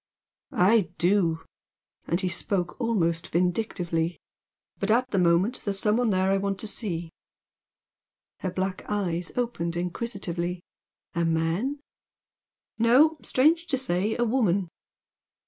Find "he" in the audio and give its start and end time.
2.21-2.27